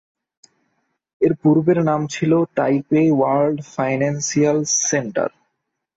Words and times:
এর 1.21 1.33
পূর্বের 1.41 1.79
নাম 1.83 2.01
ছিল 2.07 2.31
তাইপে 2.55 3.01
ওয়ার্ল্ড 3.11 3.57
ফাইন্যান্সিয়াল 3.73 4.57
সেন্টার। 4.89 5.29